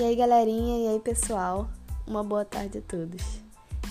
E 0.00 0.02
aí, 0.02 0.16
galerinha, 0.16 0.78
e 0.78 0.88
aí, 0.94 0.98
pessoal? 0.98 1.68
Uma 2.06 2.24
boa 2.24 2.42
tarde 2.42 2.78
a 2.78 2.80
todos. 2.80 3.22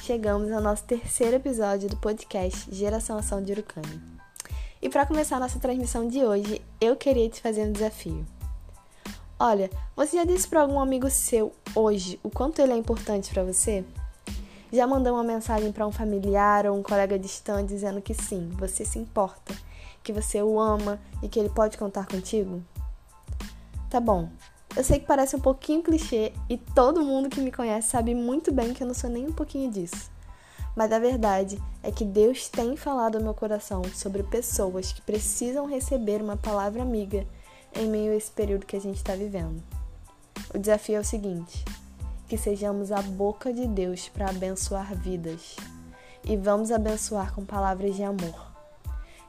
Chegamos 0.02 0.52
ao 0.52 0.59
nosso 0.59 0.84
terceiro 0.86 1.36
episódio 1.36 1.88
do 1.88 1.97
podcast 1.97 2.68
Geração 2.73 3.20
Ação 3.20 3.43
de 3.43 3.52
Urucânia. 3.52 4.02
E 4.82 4.89
para 4.89 5.05
começar 5.05 5.36
a 5.36 5.39
nossa 5.39 5.59
transmissão 5.59 6.07
de 6.07 6.25
hoje, 6.25 6.64
eu 6.82 6.95
queria 6.95 7.30
te 7.30 7.39
fazer 7.39 7.61
um 7.61 7.71
desafio. 7.71 8.25
Olha, 9.39 9.70
você 9.95 10.18
já 10.18 10.23
disse 10.23 10.48
para 10.48 10.61
algum 10.61 10.80
amigo 10.80 11.07
seu 11.11 11.54
hoje 11.75 12.20
o 12.23 12.30
quanto 12.32 12.60
ele 12.60 12.73
é 12.73 12.78
importante 12.78 13.32
para 13.32 13.44
você? 13.44 13.86
Já 14.73 14.88
mandou 14.88 15.14
uma 15.14 15.23
mensagem 15.23 15.71
para 15.71 15.86
um 15.86 15.91
familiar 15.91 16.66
ou 16.66 16.76
um 16.76 16.82
colega 16.82 17.20
distante 17.20 17.70
dizendo 17.70 18.02
que 18.02 18.16
sim, 18.16 18.50
você 18.57 18.84
se 18.84 18.98
importa, 18.98 19.54
que 20.02 20.12
você 20.12 20.41
o 20.41 20.60
ama 20.60 21.00
e 21.21 21.29
que 21.29 21.39
ele 21.39 21.50
pode 21.50 21.78
contar 21.78 22.07
contigo? 22.07 22.64
Tá 23.91 24.00
bom, 24.00 24.28
eu 24.75 24.83
sei 24.83 25.00
que 25.00 25.05
parece 25.05 25.36
um 25.36 25.39
pouquinho 25.39 25.82
clichê 25.82 26.32
e 26.47 26.57
todo 26.57 27.04
mundo 27.04 27.29
que 27.29 27.41
me 27.41 27.51
conhece 27.51 27.89
sabe 27.89 28.14
muito 28.14 28.51
bem 28.51 28.73
que 28.73 28.83
eu 28.83 28.87
não 28.87 28.93
sou 28.93 29.10
nem 29.10 29.27
um 29.27 29.33
pouquinho 29.33 29.71
disso. 29.71 30.11
Mas 30.75 30.91
a 30.91 31.00
verdade 31.00 31.61
é 31.82 31.91
que 31.91 32.05
Deus 32.05 32.47
tem 32.47 32.77
falado 32.77 33.17
ao 33.17 33.23
meu 33.23 33.33
coração 33.33 33.81
sobre 33.94 34.23
pessoas 34.23 34.94
que 34.94 35.02
precisam 35.02 35.66
receber 35.66 36.22
uma 36.22 36.38
palavra 36.38 36.81
amiga 36.81 37.25
em 37.75 37.88
meio 37.88 38.11
a 38.11 38.16
esse 38.16 38.31
período 38.31 38.66
que 38.66 38.75
a 38.75 38.81
gente 38.81 38.97
está 38.97 39.16
vivendo. 39.16 39.61
O 40.53 40.58
desafio 40.58 40.97
é 40.97 40.99
o 40.99 41.03
seguinte: 41.03 41.66
que 42.27 42.38
sejamos 42.38 42.91
a 42.91 43.02
boca 43.02 43.52
de 43.52 43.67
Deus 43.67 44.08
para 44.08 44.30
abençoar 44.30 44.95
vidas. 44.95 45.58
E 46.23 46.38
vamos 46.38 46.72
abençoar 46.72 47.33
com 47.33 47.44
palavras 47.44 47.95
de 47.95 48.03
amor. 48.03 48.49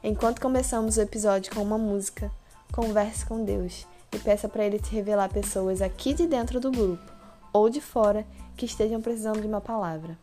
Enquanto 0.03 0.41
começamos 0.41 0.97
o 0.97 1.01
episódio 1.01 1.53
com 1.53 1.61
uma 1.61 1.77
música, 1.77 2.31
converse 2.71 3.25
com 3.25 3.43
Deus 3.43 3.87
e 4.13 4.19
peça 4.19 4.49
para 4.49 4.65
Ele 4.65 4.79
te 4.79 4.93
revelar 4.93 5.29
pessoas 5.29 5.81
aqui 5.81 6.13
de 6.13 6.27
dentro 6.27 6.59
do 6.59 6.71
grupo 6.71 7.11
ou 7.53 7.69
de 7.69 7.81
fora 7.81 8.25
que 8.55 8.65
estejam 8.65 9.01
precisando 9.01 9.41
de 9.41 9.47
uma 9.47 9.61
palavra. 9.61 10.17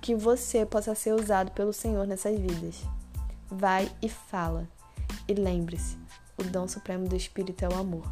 Que 0.00 0.14
você 0.14 0.66
possa 0.66 0.94
ser 0.94 1.14
usado 1.14 1.50
pelo 1.52 1.72
Senhor 1.72 2.06
nessas 2.06 2.38
vidas. 2.38 2.82
Vai 3.50 3.90
e 4.02 4.08
fala. 4.08 4.68
E 5.26 5.34
lembre-se, 5.34 5.96
o 6.36 6.44
dom 6.44 6.68
supremo 6.68 7.08
do 7.08 7.16
Espírito 7.16 7.64
é 7.64 7.68
o 7.68 7.78
amor. 7.78 8.04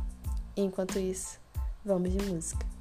E 0.56 0.62
enquanto 0.62 0.98
isso, 0.98 1.38
vamos 1.84 2.12
de 2.12 2.22
música. 2.24 2.71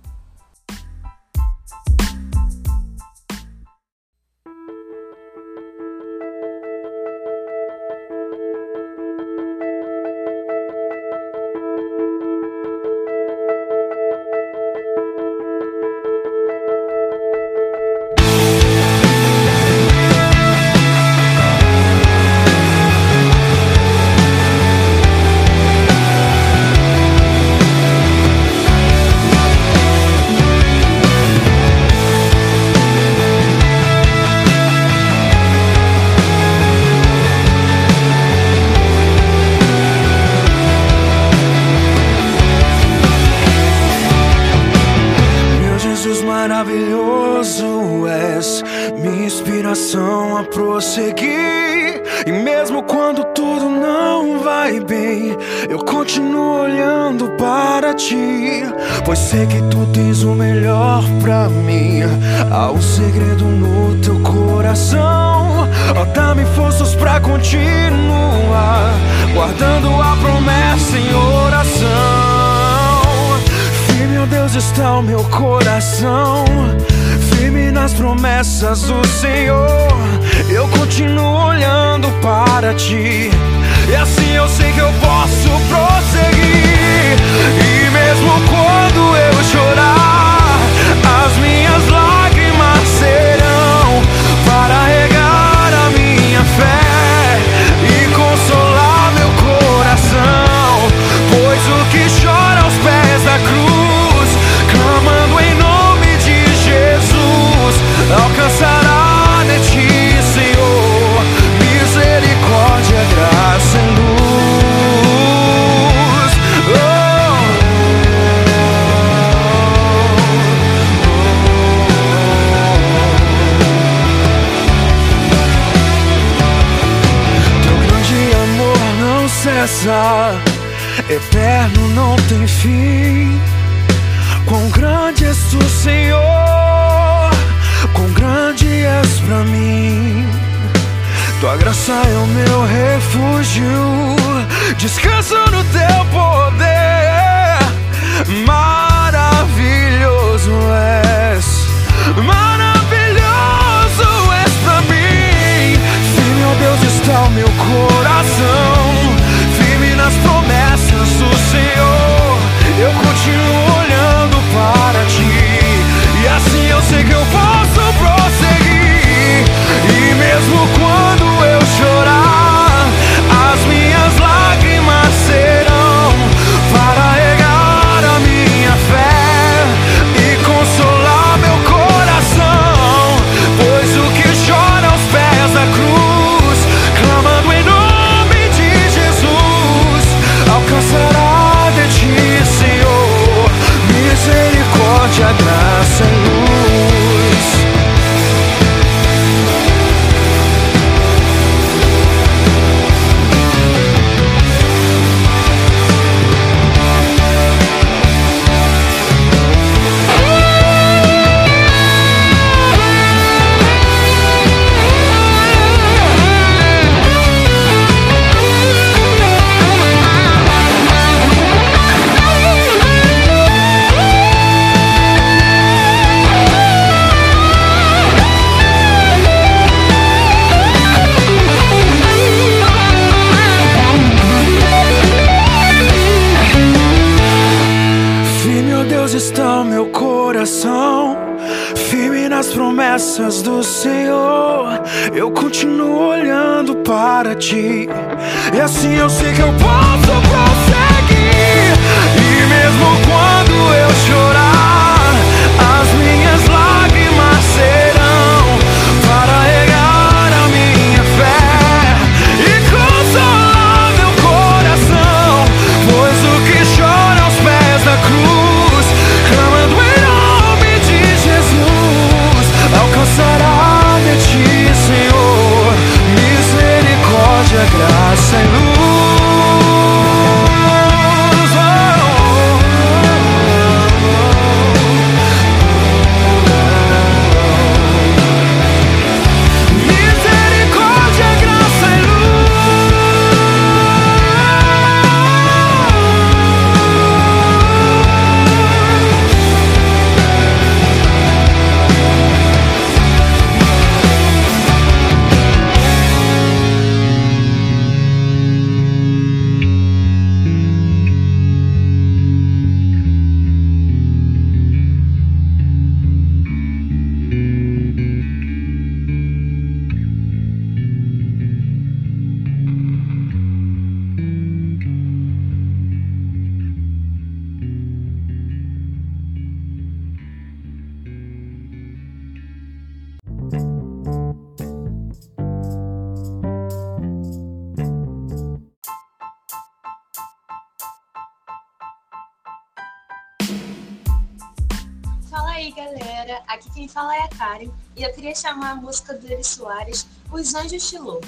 aí, 345.62 345.72
galera! 345.72 346.42
Aqui 346.48 346.72
quem 346.72 346.88
fala 346.88 347.16
é 347.16 347.20
a 347.20 347.28
Karen 347.28 347.70
e 347.96 348.02
eu 348.02 348.12
queria 348.14 348.34
chamar 348.34 348.72
a 348.72 348.76
música 348.76 349.14
do 349.14 349.32
Eri 349.32 349.44
Soares, 349.44 350.08
Os 350.32 350.56
Anjos 350.56 350.90
de 350.90 350.98
Lobo. 350.98 351.28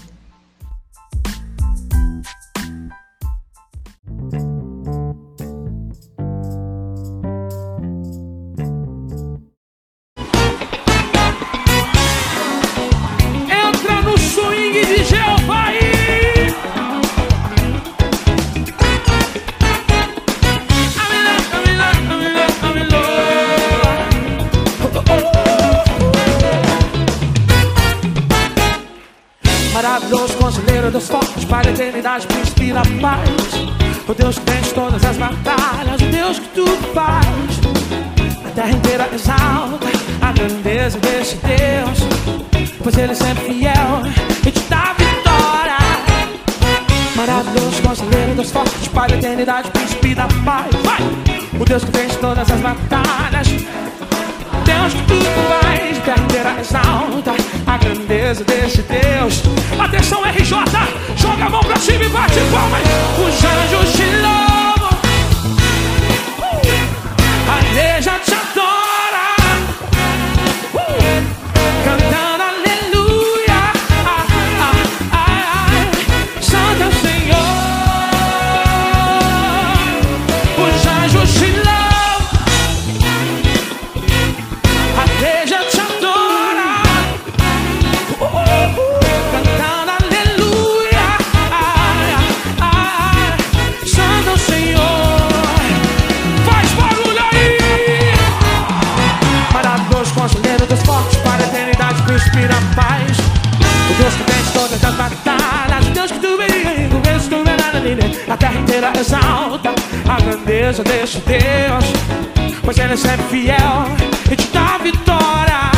Deus 112.93 113.05
é 113.05 113.17
fiel 113.17 113.85
e 114.31 114.35
te 114.35 114.47
dá 114.49 114.77
vitória. 114.77 115.71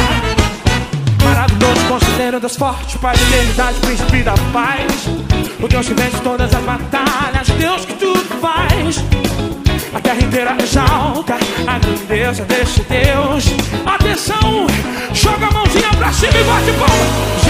Maravilhoso, 1.24 1.88
conselheiro 1.88 2.42
Deus 2.42 2.58
forte, 2.58 2.98
Pai 2.98 3.16
da 3.16 3.24
eternidade, 3.24 3.80
príncipe 3.80 4.22
da 4.22 4.34
paz. 4.52 5.08
O 5.62 5.66
Deus 5.66 5.88
que 5.88 5.94
vence 5.94 6.18
todas 6.22 6.54
as 6.54 6.64
batalhas, 6.66 7.48
Deus 7.58 7.86
que 7.86 7.94
tudo 7.94 8.20
faz. 8.42 9.02
A 9.94 10.02
terra 10.02 10.22
inteira 10.22 10.58
exalta 10.62 11.36
a 11.66 11.80
grandeza 11.80 12.44
deste 12.44 12.82
Deus. 12.82 13.46
Atenção, 13.86 14.68
joga 15.14 15.48
a 15.48 15.52
mãozinha 15.52 15.92
pra 15.98 16.12
cima 16.12 16.38
e 16.38 16.44
bate 16.44 16.72
palma. 16.74 17.45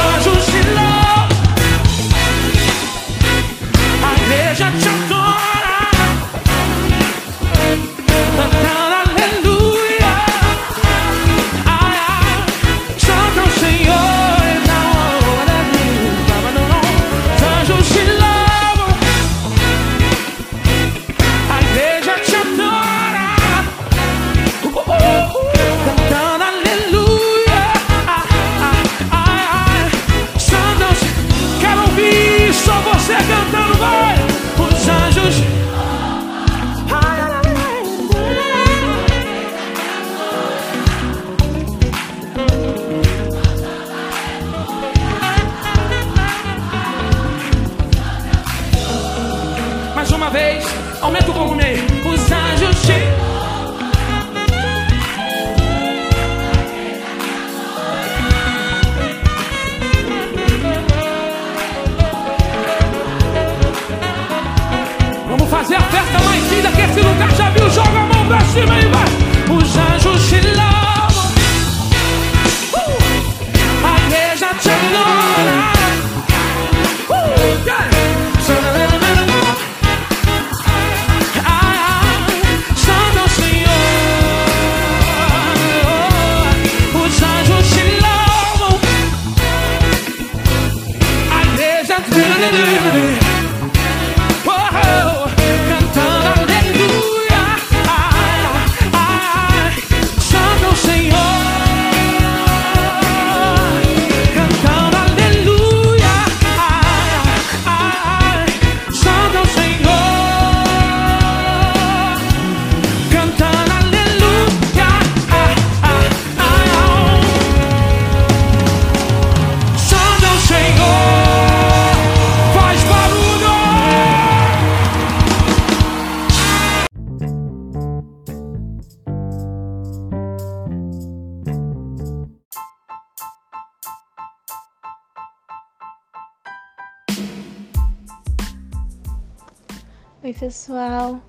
Pessoal, 140.46 141.20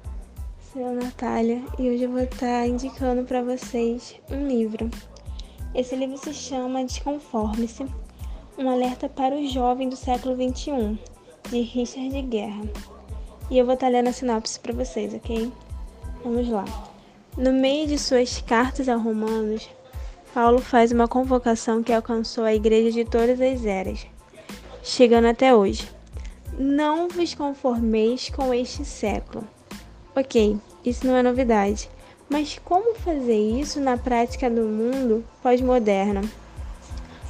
sou 0.70 0.84
a 0.84 0.92
Natália 0.92 1.64
e 1.78 1.88
hoje 1.88 2.02
eu 2.02 2.10
vou 2.10 2.20
estar 2.20 2.68
indicando 2.68 3.24
para 3.24 3.42
vocês 3.42 4.14
um 4.30 4.46
livro. 4.46 4.90
Esse 5.74 5.96
livro 5.96 6.18
se 6.18 6.34
chama 6.34 6.84
Desconforme-se, 6.84 7.86
um 8.58 8.68
alerta 8.68 9.08
para 9.08 9.34
o 9.34 9.48
jovem 9.48 9.88
do 9.88 9.96
século 9.96 10.34
XXI, 10.34 10.98
de 11.48 11.60
Richard 11.62 12.20
Guerra. 12.24 12.64
E 13.50 13.56
eu 13.56 13.64
vou 13.64 13.72
estar 13.72 13.88
lendo 13.88 14.08
a 14.08 14.12
sinopse 14.12 14.60
para 14.60 14.74
vocês, 14.74 15.14
ok? 15.14 15.50
Vamos 16.22 16.46
lá. 16.50 16.66
No 17.38 17.54
meio 17.54 17.86
de 17.86 17.98
suas 17.98 18.42
cartas 18.42 18.86
a 18.86 18.96
Romanos, 18.96 19.66
Paulo 20.34 20.58
faz 20.58 20.92
uma 20.92 21.08
convocação 21.08 21.82
que 21.82 21.94
alcançou 21.94 22.44
a 22.44 22.54
igreja 22.54 22.92
de 22.92 23.06
todas 23.06 23.40
as 23.40 23.64
eras, 23.64 24.06
chegando 24.82 25.28
até 25.28 25.54
hoje. 25.54 25.95
Não 26.58 27.06
vos 27.06 27.34
conformeis 27.34 28.30
com 28.30 28.54
este 28.54 28.82
século. 28.82 29.46
Ok, 30.16 30.56
isso 30.82 31.06
não 31.06 31.14
é 31.14 31.22
novidade. 31.22 31.90
Mas 32.30 32.58
como 32.64 32.94
fazer 32.94 33.60
isso 33.60 33.78
na 33.78 33.98
prática 33.98 34.48
do 34.48 34.62
mundo 34.62 35.22
pós-moderno? 35.42 36.22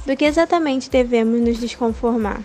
Do 0.05 0.15
que 0.15 0.23
exatamente 0.23 0.89
devemos 0.89 1.41
nos 1.41 1.59
desconformar? 1.59 2.41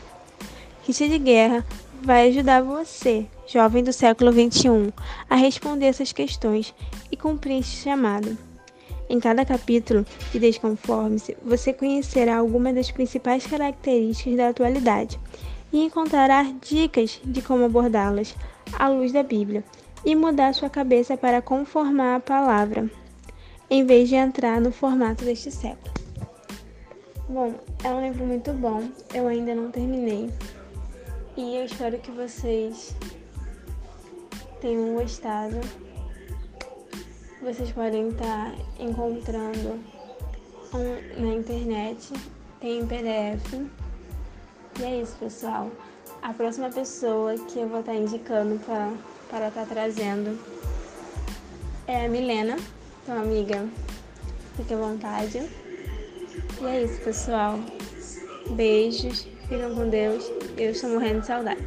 Richard 0.85 1.17
de 1.17 1.25
Guerra 1.25 1.65
vai 2.03 2.27
ajudar 2.27 2.63
você, 2.63 3.27
jovem 3.47 3.85
do 3.85 3.93
século 3.93 4.33
XXI, 4.33 4.93
a 5.31 5.37
responder 5.37 5.87
essas 5.87 6.11
questões 6.11 6.75
e 7.13 7.17
cumprir 7.17 7.61
este 7.61 7.77
chamado. 7.77 8.37
Em 9.09 9.21
cada 9.21 9.45
capítulo 9.45 10.05
de 10.33 10.41
Desconforme-se, 10.41 11.37
você 11.45 11.73
conhecerá 11.73 12.39
algumas 12.39 12.75
das 12.75 12.91
principais 12.91 13.47
características 13.47 14.37
da 14.37 14.49
atualidade 14.49 15.21
e 15.73 15.85
encontrará 15.85 16.43
dicas 16.61 17.21
de 17.25 17.41
como 17.41 17.65
abordá-las 17.65 18.35
à 18.79 18.89
luz 18.89 19.13
da 19.13 19.23
Bíblia 19.23 19.65
e 20.05 20.15
mudar 20.15 20.53
sua 20.53 20.69
cabeça 20.69 21.17
para 21.17 21.41
conformar 21.41 22.17
a 22.17 22.21
palavra, 22.21 22.91
em 23.71 23.87
vez 23.87 24.09
de 24.09 24.17
entrar 24.17 24.61
no 24.61 24.71
formato 24.71 25.25
deste 25.25 25.51
século. 25.51 25.93
Bom, 27.29 27.55
é 27.83 27.89
um 27.89 28.03
livro 28.03 28.27
muito 28.27 28.53
bom, 28.53 28.83
eu 29.15 29.27
ainda 29.27 29.55
não 29.55 29.71
terminei 29.71 30.31
e 31.37 31.57
eu 31.57 31.65
espero 31.65 31.99
que 31.99 32.11
vocês 32.11 32.95
tenham 34.61 34.95
gostado. 34.95 35.59
Vocês 37.41 37.73
podem 37.73 38.09
estar 38.09 38.55
encontrando 38.79 39.81
na 41.19 41.35
internet, 41.35 42.13
tem 42.61 42.87
PDF 42.87 43.82
e 44.79 44.85
é 44.85 45.03
isso, 45.03 45.17
pessoal. 45.19 45.71
A 46.23 46.33
próxima 46.33 46.71
pessoa 46.71 47.35
que 47.37 47.59
eu 47.59 47.69
vou 47.69 47.81
estar 47.81 47.95
indicando 47.95 48.59
para 49.29 49.49
estar 49.49 49.67
trazendo 49.67 50.39
é 51.87 52.07
a 52.07 52.09
Milena. 52.09 52.57
Então, 53.03 53.21
amiga, 53.21 53.67
fique 54.57 54.73
à 54.73 54.77
vontade. 54.77 55.39
E 56.61 56.65
é 56.65 56.85
isso, 56.85 57.01
pessoal. 57.01 57.59
Beijos, 58.51 59.23
fiquem 59.49 59.75
com 59.75 59.89
Deus. 59.89 60.31
Eu 60.57 60.71
estou 60.71 60.91
morrendo 60.91 61.21
de 61.21 61.27
saudade. 61.27 61.67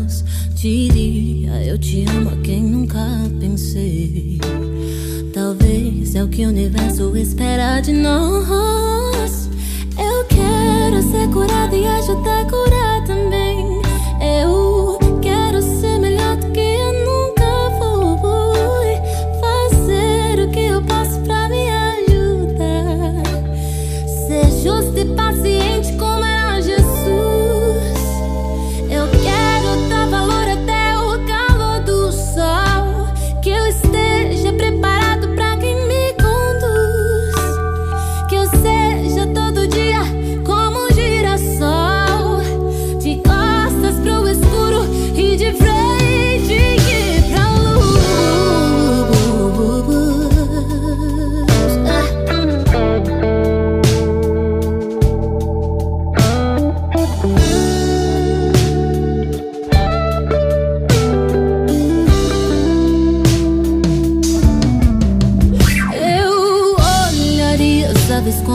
diria 0.61 1.65
eu 1.65 1.75
te 1.75 2.05
amo 2.07 2.29
a 2.29 2.37
quem 2.43 2.61
nunca 2.61 2.99
pensei. 3.39 4.39
Talvez 5.33 6.13
é 6.13 6.23
o 6.23 6.27
que 6.27 6.45
o 6.45 6.49
universo 6.49 7.17
espera 7.17 7.79
de 7.79 7.91
nós. 7.93 9.49
Eu 9.97 10.23
quero 10.25 11.01
ser 11.01 11.27
curada 11.29 11.75
e 11.75 11.87
ajudar 11.87 12.41
a 12.41 12.45
curar 12.45 13.03
também. 13.07 13.40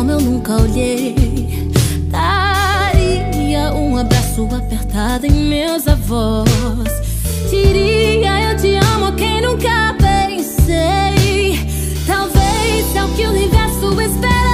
Como 0.06 0.12
eu 0.12 0.20
nunca 0.20 0.54
olhei. 0.62 1.16
Daria 2.08 3.75
um 3.75 3.98
abraço 3.98 4.48
apertado 4.54 5.26
em 5.26 5.32
meus 5.32 5.88
avós. 5.88 6.46
Diria 7.50 8.52
eu 8.52 8.56
te 8.56 8.76
amo 8.76 9.06
a 9.06 9.12
quem 9.12 9.42
nunca 9.42 9.96
pensei. 9.98 11.58
Talvez 12.06 12.94
é 12.94 13.04
o 13.04 13.08
que 13.16 13.26
o 13.26 13.30
universo 13.30 14.00
espera 14.00 14.45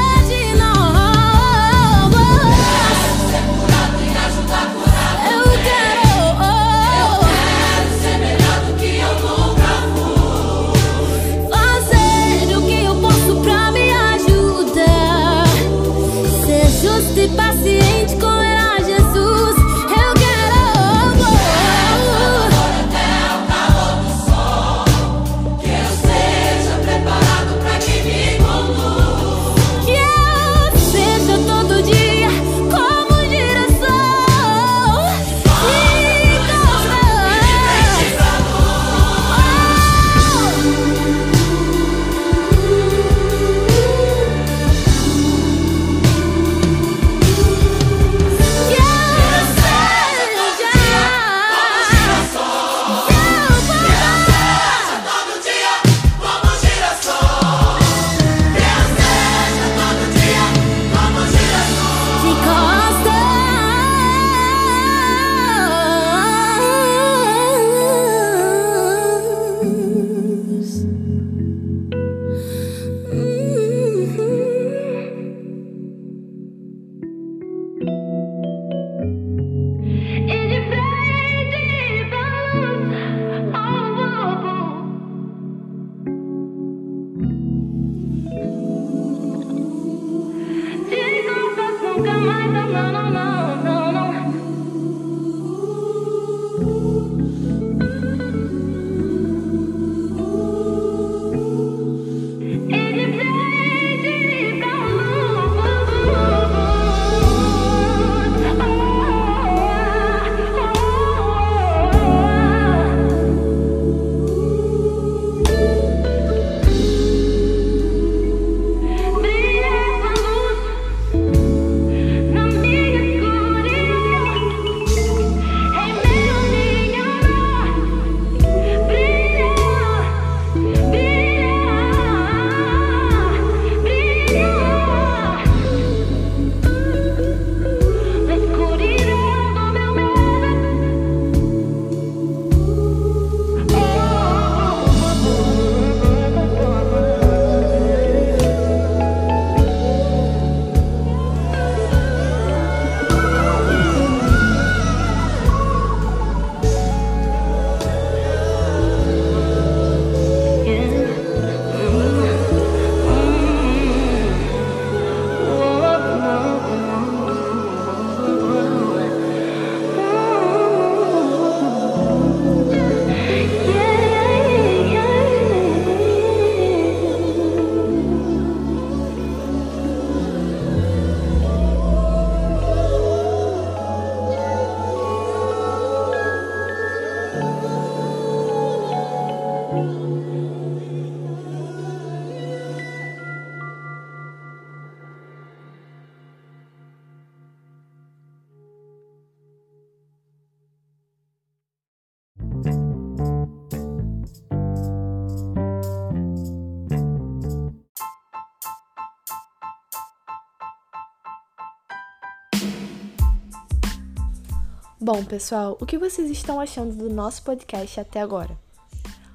Bom, 215.14 215.22
pessoal, 215.26 215.76
o 215.78 215.84
que 215.84 215.98
vocês 215.98 216.30
estão 216.30 216.58
achando 216.58 216.96
do 216.96 217.10
nosso 217.10 217.42
podcast 217.42 218.00
até 218.00 218.18
agora? 218.18 218.58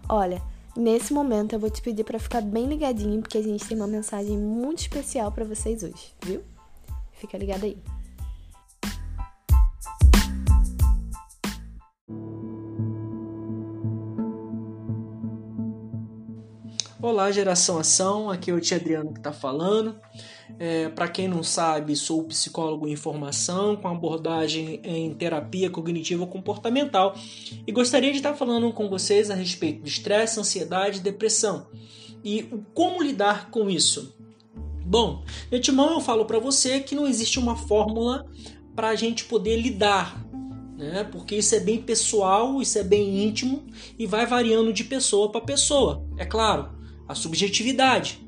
Olha, 0.09 0.41
nesse 0.75 1.13
momento 1.13 1.53
eu 1.53 1.59
vou 1.59 1.69
te 1.69 1.83
pedir 1.83 2.03
para 2.03 2.17
ficar 2.17 2.41
bem 2.41 2.65
ligadinho, 2.65 3.21
porque 3.21 3.37
a 3.37 3.43
gente 3.43 3.63
tem 3.63 3.77
uma 3.77 3.85
mensagem 3.85 4.35
muito 4.35 4.79
especial 4.79 5.31
para 5.31 5.45
vocês 5.45 5.83
hoje, 5.83 6.15
viu? 6.23 6.41
Fica 7.11 7.37
ligado 7.37 7.65
aí. 7.65 7.77
Olá, 16.99 17.29
geração 17.29 17.77
ação. 17.77 18.31
Aqui 18.31 18.49
é 18.49 18.53
o 18.55 18.59
tio 18.59 18.77
Adriano 18.77 19.13
que 19.13 19.19
está 19.19 19.31
falando. 19.31 19.95
É, 20.59 20.89
Para 20.89 21.07
quem 21.07 21.27
não 21.27 21.43
sabe, 21.43 21.95
sou 21.95 22.23
psicólogo 22.23 22.87
em 22.87 22.95
formação 22.95 23.75
com 23.75 23.87
abordagem 23.87 24.81
em 24.83 25.13
terapia 25.13 25.69
cognitiva 25.69 26.25
comportamental 26.25 27.15
e 27.65 27.71
gostaria 27.71 28.11
de 28.11 28.17
estar 28.17 28.33
falando 28.33 28.71
com 28.71 28.89
vocês 28.89 29.29
a 29.29 29.35
respeito 29.35 29.83
de 29.83 29.89
estresse, 29.89 30.39
ansiedade 30.39 30.99
e 30.99 31.01
depressão 31.01 31.67
e 32.23 32.49
como 32.73 33.01
lidar 33.01 33.49
com 33.51 33.69
isso. 33.69 34.15
Bom, 34.85 35.23
de 35.49 35.57
antemão 35.57 35.91
eu 35.91 36.01
falo 36.01 36.25
para 36.25 36.39
você 36.39 36.79
que 36.79 36.95
não 36.95 37.07
existe 37.07 37.39
uma 37.39 37.55
fórmula 37.55 38.25
para 38.75 38.89
a 38.89 38.95
gente 38.95 39.25
poder 39.25 39.57
lidar, 39.57 40.25
né? 40.77 41.03
Porque 41.03 41.35
isso 41.35 41.55
é 41.55 41.59
bem 41.59 41.81
pessoal, 41.81 42.61
isso 42.61 42.77
é 42.77 42.83
bem 42.83 43.25
íntimo 43.25 43.65
e 43.97 44.05
vai 44.05 44.25
variando 44.25 44.71
de 44.71 44.83
pessoa 44.83 45.31
para 45.31 45.41
pessoa, 45.41 46.05
é 46.17 46.25
claro, 46.25 46.69
a 47.07 47.15
subjetividade. 47.15 48.26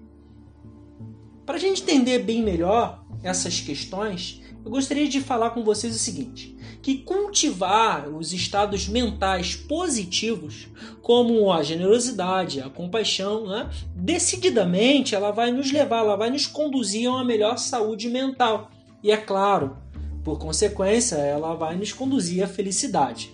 Para 1.50 1.58
a 1.58 1.60
gente 1.60 1.82
entender 1.82 2.20
bem 2.20 2.44
melhor 2.44 3.04
essas 3.24 3.60
questões, 3.60 4.40
eu 4.64 4.70
gostaria 4.70 5.10
de 5.10 5.20
falar 5.20 5.50
com 5.50 5.64
vocês 5.64 5.96
o 5.96 5.98
seguinte: 5.98 6.56
que 6.80 7.00
cultivar 7.00 8.08
os 8.08 8.34
estados 8.34 8.88
mentais 8.88 9.56
positivos, 9.56 10.68
como 11.02 11.52
a 11.52 11.64
generosidade, 11.64 12.62
a 12.62 12.70
compaixão, 12.70 13.48
né, 13.48 13.68
decididamente 13.96 15.16
ela 15.16 15.32
vai 15.32 15.52
nos 15.52 15.72
levar, 15.72 16.02
ela 16.02 16.16
vai 16.16 16.30
nos 16.30 16.46
conduzir 16.46 17.10
a 17.10 17.14
uma 17.14 17.26
melhor 17.26 17.58
saúde 17.58 18.10
mental. 18.10 18.70
E 19.02 19.10
é 19.10 19.18
claro, 19.18 19.76
por 20.24 20.38
consequência, 20.38 21.16
ela 21.16 21.56
vai 21.56 21.76
nos 21.76 21.92
conduzir 21.92 22.44
à 22.44 22.48
felicidade. 22.48 23.34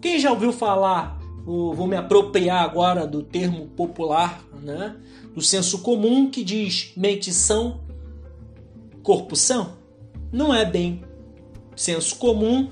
Quem 0.00 0.20
já 0.20 0.30
ouviu 0.30 0.52
falar, 0.52 1.18
vou 1.46 1.86
me 1.86 1.96
apropriar 1.96 2.64
agora 2.64 3.06
do 3.06 3.22
termo 3.22 3.66
popular, 3.68 4.42
né? 4.60 4.96
do 5.32 5.40
senso 5.40 5.78
comum 5.78 6.30
que 6.30 6.42
diz 6.42 6.92
mente 6.96 7.32
são, 7.32 7.80
corpo 9.02 9.36
são. 9.36 9.76
Não 10.32 10.52
é 10.52 10.64
bem 10.64 11.02
senso 11.76 12.16
comum, 12.16 12.68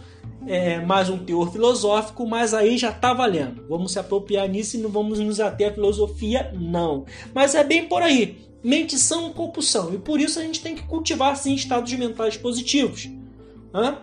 é 0.46 0.80
mais 0.80 1.08
um 1.08 1.18
teor 1.18 1.52
filosófico, 1.52 2.26
mas 2.26 2.52
aí 2.52 2.76
já 2.76 2.90
está 2.90 3.12
valendo. 3.12 3.64
Vamos 3.68 3.92
se 3.92 3.98
apropriar 3.98 4.48
nisso 4.48 4.76
e 4.76 4.80
não 4.80 4.90
vamos 4.90 5.18
nos 5.18 5.40
ater 5.40 5.70
à 5.70 5.72
filosofia, 5.72 6.52
não. 6.58 7.04
Mas 7.34 7.54
é 7.54 7.62
bem 7.62 7.86
por 7.86 8.02
aí. 8.02 8.38
Mente 8.62 8.98
são, 8.98 9.30
corpo 9.32 9.60
são. 9.60 9.92
E 9.94 9.98
por 9.98 10.18
isso 10.18 10.40
a 10.40 10.42
gente 10.42 10.62
tem 10.62 10.74
que 10.74 10.82
cultivar 10.84 11.36
sim 11.36 11.54
estados 11.54 11.92
mentais 11.92 12.36
positivos. 12.36 13.10
Hã? 13.74 13.98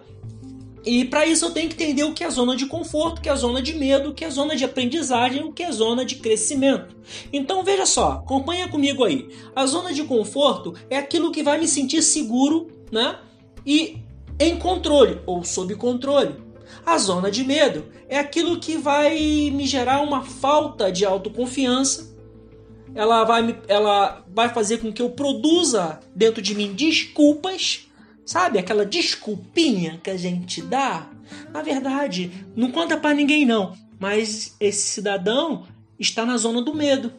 E 0.83 1.05
para 1.05 1.25
isso 1.25 1.45
eu 1.45 1.51
tenho 1.51 1.69
que 1.69 1.75
entender 1.75 2.03
o 2.03 2.13
que 2.13 2.23
é 2.23 2.29
zona 2.29 2.55
de 2.55 2.65
conforto, 2.65 3.19
o 3.19 3.21
que 3.21 3.29
é 3.29 3.35
zona 3.35 3.61
de 3.61 3.75
medo, 3.75 4.09
o 4.09 4.13
que 4.13 4.25
é 4.25 4.29
zona 4.29 4.55
de 4.55 4.65
aprendizagem, 4.65 5.43
o 5.43 5.53
que 5.53 5.61
é 5.61 5.71
zona 5.71 6.03
de 6.03 6.15
crescimento. 6.15 6.95
Então 7.31 7.63
veja 7.63 7.85
só, 7.85 8.13
acompanha 8.13 8.67
comigo 8.67 9.03
aí. 9.03 9.29
A 9.55 9.65
zona 9.67 9.93
de 9.93 10.03
conforto 10.03 10.73
é 10.89 10.97
aquilo 10.97 11.31
que 11.31 11.43
vai 11.43 11.59
me 11.59 11.67
sentir 11.67 12.01
seguro, 12.01 12.67
né? 12.91 13.19
E 13.65 13.97
em 14.39 14.57
controle 14.57 15.21
ou 15.25 15.43
sob 15.43 15.75
controle. 15.75 16.35
A 16.83 16.97
zona 16.97 17.29
de 17.29 17.43
medo 17.43 17.85
é 18.09 18.17
aquilo 18.17 18.59
que 18.59 18.75
vai 18.75 19.51
me 19.51 19.67
gerar 19.67 20.01
uma 20.01 20.23
falta 20.23 20.91
de 20.91 21.05
autoconfiança. 21.05 22.11
Ela 22.95 23.23
vai, 23.23 23.61
ela 23.67 24.25
vai 24.33 24.49
fazer 24.49 24.79
com 24.79 24.91
que 24.91 25.01
eu 25.01 25.11
produza 25.11 25.99
dentro 26.15 26.41
de 26.41 26.55
mim 26.55 26.73
desculpas 26.73 27.87
Sabe 28.31 28.57
aquela 28.57 28.85
desculpinha 28.85 29.99
que 30.01 30.09
a 30.09 30.15
gente 30.15 30.61
dá? 30.61 31.05
Na 31.51 31.61
verdade, 31.61 32.31
não 32.55 32.71
conta 32.71 32.95
para 32.95 33.13
ninguém 33.13 33.45
não, 33.45 33.77
mas 33.99 34.55
esse 34.57 34.87
cidadão 34.87 35.67
está 35.99 36.25
na 36.25 36.37
zona 36.37 36.61
do 36.61 36.73
medo. 36.73 37.11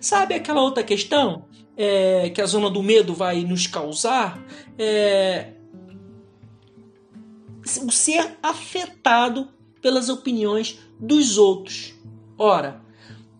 Sabe 0.00 0.32
aquela 0.32 0.62
outra 0.62 0.82
questão 0.82 1.44
é, 1.76 2.30
que 2.30 2.40
a 2.40 2.46
zona 2.46 2.70
do 2.70 2.82
medo 2.82 3.12
vai 3.12 3.42
nos 3.42 3.66
causar? 3.66 4.42
É, 4.78 5.52
o 7.86 7.90
ser 7.90 8.38
afetado 8.42 9.50
pelas 9.82 10.08
opiniões 10.08 10.78
dos 10.98 11.36
outros. 11.36 11.92
Ora, 12.38 12.80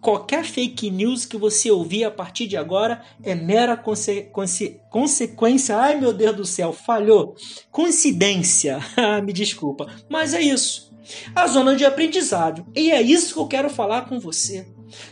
Qualquer 0.05 0.45
fake 0.45 0.91
news 0.91 1.25
que 1.25 1.39
você 1.39 1.71
ouvir 1.71 2.05
a 2.05 2.11
partir 2.11 2.47
de 2.47 2.59
agora 2.59 3.01
é 3.23 3.35
mera 3.35 3.75
conse 3.75 4.29
conse 4.31 4.79
consequência. 4.91 5.79
Ai 5.79 5.99
meu 5.99 6.13
Deus 6.13 6.37
do 6.37 6.45
céu, 6.45 6.75
falhou. 6.75 7.35
Coincidência. 7.71 8.79
Ah, 8.99 9.23
me 9.23 9.33
desculpa. 9.33 9.87
Mas 10.09 10.35
é 10.35 10.43
isso. 10.43 10.93
A 11.35 11.47
zona 11.47 11.75
de 11.75 11.87
aprendizado. 11.87 12.67
E 12.75 12.91
é 12.91 13.01
isso 13.01 13.33
que 13.33 13.41
eu 13.41 13.47
quero 13.47 13.71
falar 13.71 14.03
com 14.07 14.21
você. 14.21 14.67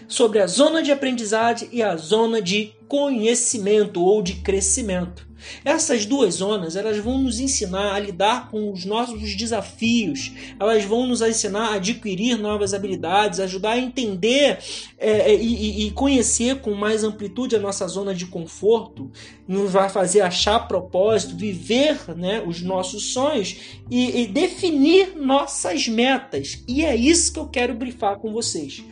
Sobre 0.06 0.40
a 0.40 0.46
zona 0.46 0.82
de 0.82 0.92
aprendizagem 0.92 1.70
e 1.72 1.82
a 1.82 1.96
zona 1.96 2.42
de 2.42 2.74
conhecimento 2.86 4.02
ou 4.02 4.20
de 4.20 4.42
crescimento. 4.42 5.26
Essas 5.64 6.06
duas 6.06 6.34
zonas 6.34 6.76
elas 6.76 6.98
vão 6.98 7.18
nos 7.18 7.40
ensinar 7.40 7.94
a 7.94 7.98
lidar 7.98 8.50
com 8.50 8.72
os 8.72 8.84
nossos 8.84 9.34
desafios, 9.34 10.32
elas 10.58 10.84
vão 10.84 11.06
nos 11.06 11.20
ensinar 11.20 11.68
a 11.68 11.74
adquirir 11.74 12.38
novas 12.38 12.74
habilidades, 12.74 13.40
ajudar 13.40 13.72
a 13.72 13.78
entender 13.78 14.58
é, 14.98 15.32
é 15.32 15.34
e, 15.34 15.86
e, 15.86 15.90
conhecer 15.92 16.60
com 16.60 16.74
mais 16.74 17.04
amplitude 17.04 17.56
a 17.56 17.60
nossa 17.60 17.86
zona 17.86 18.14
de 18.14 18.26
conforto, 18.26 19.10
nos 19.46 19.70
vai 19.70 19.88
fazer 19.88 20.20
achar 20.20 20.60
propósito, 20.68 21.36
viver 21.36 21.98
né, 22.16 22.42
os 22.46 22.62
nossos 22.62 23.12
sonhos 23.12 23.56
e, 23.90 24.22
e 24.22 24.26
definir 24.26 25.16
nossas 25.16 25.88
metas. 25.88 26.62
E 26.66 26.84
é 26.84 26.94
isso 26.94 27.32
que 27.32 27.38
eu 27.38 27.48
quero 27.48 27.74
brifar 27.74 28.18
com 28.18 28.32
vocês. 28.32 28.82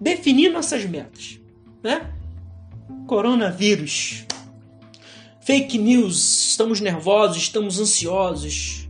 Definir 0.00 0.50
nossas 0.50 0.84
metas. 0.84 1.38
Né? 1.82 2.10
Coronavírus 3.06 4.26
Fake 5.44 5.76
news, 5.76 6.48
estamos 6.48 6.80
nervosos, 6.80 7.36
estamos 7.36 7.78
ansiosos. 7.78 8.88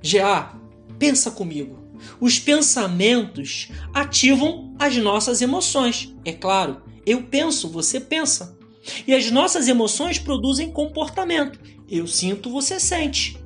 GA, 0.00 0.56
pensa 1.00 1.32
comigo. 1.32 1.80
Os 2.20 2.38
pensamentos 2.38 3.70
ativam 3.92 4.72
as 4.78 4.96
nossas 4.98 5.42
emoções. 5.42 6.14
É 6.24 6.32
claro, 6.32 6.80
eu 7.04 7.24
penso, 7.24 7.68
você 7.68 7.98
pensa. 7.98 8.56
E 9.04 9.12
as 9.12 9.32
nossas 9.32 9.66
emoções 9.66 10.16
produzem 10.16 10.70
comportamento. 10.70 11.58
Eu 11.90 12.06
sinto, 12.06 12.50
você 12.50 12.78
sente. 12.78 13.36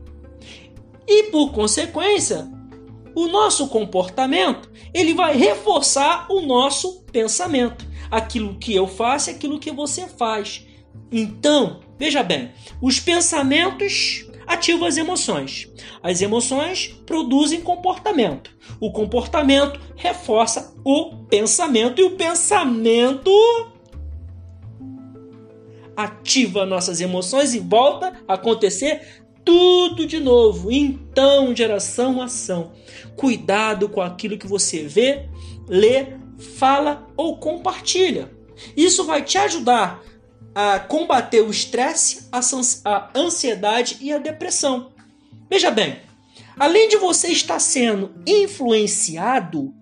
E 1.08 1.22
por 1.30 1.50
consequência, 1.50 2.46
o 3.14 3.26
nosso 3.26 3.68
comportamento, 3.68 4.70
ele 4.92 5.14
vai 5.14 5.34
reforçar 5.34 6.26
o 6.30 6.42
nosso 6.42 7.04
pensamento. 7.10 7.86
Aquilo 8.10 8.58
que 8.58 8.74
eu 8.74 8.86
faço 8.86 9.30
é 9.30 9.32
aquilo 9.32 9.58
que 9.58 9.72
você 9.72 10.06
faz. 10.06 10.66
Então, 11.10 11.80
veja 12.04 12.22
bem, 12.22 12.52
os 12.82 13.00
pensamentos 13.00 14.26
ativam 14.46 14.86
as 14.86 14.98
emoções. 14.98 15.72
As 16.02 16.20
emoções 16.20 16.88
produzem 17.06 17.62
comportamento. 17.62 18.54
O 18.78 18.92
comportamento 18.92 19.80
reforça 19.96 20.74
o 20.84 21.16
pensamento 21.30 22.02
e 22.02 22.04
o 22.04 22.10
pensamento 22.10 23.30
ativa 25.96 26.66
nossas 26.66 27.00
emoções 27.00 27.54
e 27.54 27.58
volta 27.58 28.12
a 28.28 28.34
acontecer 28.34 29.24
tudo 29.42 30.04
de 30.04 30.20
novo. 30.20 30.70
Então, 30.70 31.56
geração 31.56 32.20
ação. 32.20 32.72
Cuidado 33.16 33.88
com 33.88 34.02
aquilo 34.02 34.36
que 34.36 34.46
você 34.46 34.82
vê, 34.82 35.26
lê, 35.66 36.18
fala 36.58 37.08
ou 37.16 37.38
compartilha. 37.38 38.30
Isso 38.76 39.04
vai 39.04 39.22
te 39.22 39.38
ajudar 39.38 40.02
a 40.54 40.78
combater 40.78 41.42
o 41.42 41.50
estresse, 41.50 42.28
a 42.84 43.10
ansiedade 43.14 43.98
e 44.00 44.12
a 44.12 44.18
depressão. 44.18 44.92
Veja 45.50 45.70
bem, 45.70 45.98
além 46.58 46.88
de 46.88 46.96
você 46.96 47.28
estar 47.28 47.58
sendo 47.58 48.14
influenciado, 48.26 49.74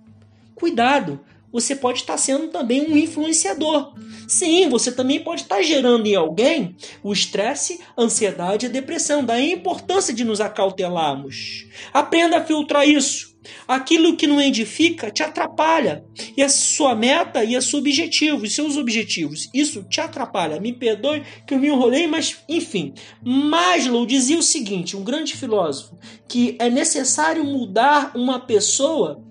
cuidado, 0.55 1.21
você 1.53 1.77
pode 1.77 1.99
estar 1.99 2.17
sendo 2.17 2.49
também 2.49 2.81
um 2.91 2.97
influenciador. 2.97 3.95
Sim, 4.27 4.71
você 4.71 4.91
também 4.91 5.23
pode 5.23 5.43
estar 5.43 5.61
gerando 5.61 6.07
em 6.07 6.15
alguém 6.15 6.75
o 7.03 7.13
estresse, 7.13 7.79
ansiedade 7.97 8.67
e 8.67 8.71
depressão. 8.71 9.23
Daí 9.23 9.51
a 9.51 9.57
importância 9.57 10.15
de 10.15 10.25
nos 10.25 10.41
acautelarmos. 10.41 11.67
Aprenda 11.93 12.39
a 12.39 12.45
filtrar 12.45 12.89
isso. 12.89 13.32
Aquilo 13.67 14.17
que 14.17 14.27
não 14.27 14.41
edifica 14.41 15.11
te 15.11 15.23
atrapalha. 15.23 16.05
E 16.37 16.43
a 16.43 16.49
sua 16.49 16.95
meta 16.95 17.45
e 17.45 17.57
a 17.57 17.61
seu 17.61 17.79
objetivo, 17.79 18.45
os 18.45 18.55
seus 18.55 18.77
objetivos, 18.77 19.49
isso 19.53 19.83
te 19.85 20.01
atrapalha. 20.01 20.61
Me 20.61 20.73
perdoe 20.73 21.23
que 21.47 21.55
eu 21.55 21.59
me 21.59 21.69
enrolei, 21.69 22.07
mas 22.07 22.39
enfim. 22.49 22.95
Maslow 23.23 24.07
dizia 24.07 24.39
o 24.39 24.43
seguinte, 24.43 24.97
um 24.97 25.05
grande 25.05 25.37
filósofo, 25.37 25.99
que 26.29 26.57
é 26.59 26.71
necessário 26.71 27.45
mudar 27.45 28.13
uma 28.15 28.39
pessoa 28.41 29.23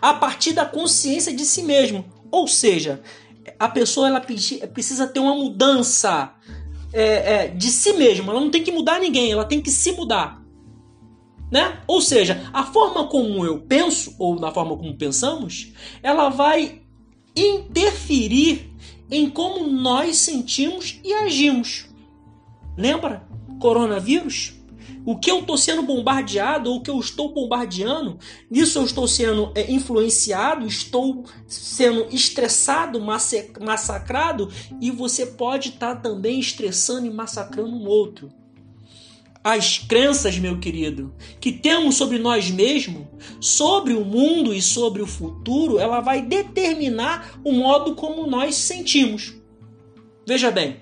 a 0.00 0.14
partir 0.14 0.52
da 0.52 0.64
consciência 0.64 1.32
de 1.32 1.44
si 1.44 1.62
mesmo. 1.62 2.04
Ou 2.30 2.48
seja, 2.48 3.00
a 3.58 3.68
pessoa 3.68 4.08
ela 4.08 4.20
precisa 4.20 5.06
ter 5.06 5.20
uma 5.20 5.34
mudança 5.34 6.34
é, 6.92 7.04
é, 7.34 7.48
de 7.48 7.68
si 7.68 7.92
mesma. 7.94 8.32
Ela 8.32 8.40
não 8.40 8.50
tem 8.50 8.62
que 8.62 8.72
mudar 8.72 9.00
ninguém, 9.00 9.32
ela 9.32 9.44
tem 9.44 9.60
que 9.60 9.70
se 9.70 9.92
mudar. 9.92 10.41
Né? 11.52 11.82
Ou 11.86 12.00
seja, 12.00 12.48
a 12.50 12.64
forma 12.64 13.06
como 13.08 13.44
eu 13.44 13.60
penso, 13.60 14.16
ou 14.18 14.40
na 14.40 14.50
forma 14.50 14.74
como 14.74 14.96
pensamos, 14.96 15.70
ela 16.02 16.30
vai 16.30 16.80
interferir 17.36 18.72
em 19.10 19.28
como 19.28 19.66
nós 19.66 20.16
sentimos 20.16 20.98
e 21.04 21.12
agimos. 21.12 21.86
Lembra? 22.74 23.28
Coronavírus? 23.60 24.54
O 25.04 25.18
que 25.18 25.30
eu 25.30 25.40
estou 25.40 25.58
sendo 25.58 25.82
bombardeado 25.82 26.70
ou 26.70 26.78
o 26.78 26.82
que 26.82 26.88
eu 26.88 26.98
estou 26.98 27.34
bombardeando, 27.34 28.18
nisso 28.50 28.78
eu 28.78 28.84
estou 28.86 29.06
sendo 29.06 29.52
é, 29.54 29.70
influenciado, 29.70 30.66
estou 30.66 31.24
sendo 31.46 32.06
estressado, 32.14 32.98
massacrado, 32.98 34.50
e 34.80 34.90
você 34.90 35.26
pode 35.26 35.70
estar 35.70 35.96
tá 35.96 36.00
também 36.00 36.40
estressando 36.40 37.06
e 37.06 37.10
massacrando 37.10 37.76
um 37.76 37.86
outro 37.86 38.32
as 39.44 39.78
crenças, 39.78 40.38
meu 40.38 40.58
querido, 40.58 41.12
que 41.40 41.50
temos 41.50 41.96
sobre 41.96 42.18
nós 42.18 42.50
mesmos, 42.50 43.06
sobre 43.40 43.92
o 43.92 44.04
mundo 44.04 44.54
e 44.54 44.62
sobre 44.62 45.02
o 45.02 45.06
futuro, 45.06 45.78
ela 45.78 46.00
vai 46.00 46.22
determinar 46.22 47.40
o 47.44 47.52
modo 47.52 47.96
como 47.96 48.26
nós 48.26 48.54
sentimos. 48.54 49.34
Veja 50.26 50.50
bem, 50.50 50.76